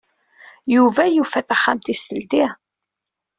Yuba 0.75 1.03
yufa 1.15 1.39
taxxamt-is 1.47 2.01
teldi. 2.07 2.45